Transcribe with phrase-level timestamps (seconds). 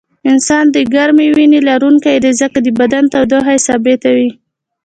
[0.31, 4.29] انسان د ګرمې وینې لرونکی دی ځکه د بدن تودوخه یې ثابته وي